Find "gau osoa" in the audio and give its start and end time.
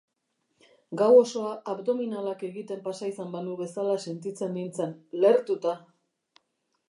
1.01-1.51